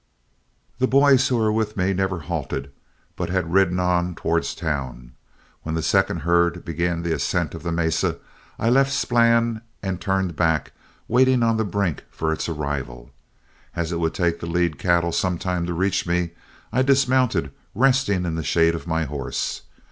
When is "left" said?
8.71-8.91